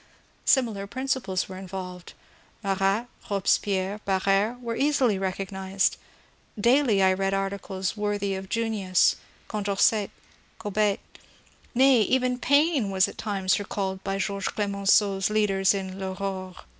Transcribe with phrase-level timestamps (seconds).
[0.45, 2.13] Similar principles were involved;
[2.63, 5.97] Marat, Robespierre, Barere, were easily recognized;
[6.59, 9.17] daily I read articles worthy of Junius,
[9.47, 10.09] Con dorcet,
[10.57, 11.01] Cobbett,—
[11.75, 16.55] nay, even Paine was at times recalled by George Clemenceau's leaders in" FAurore."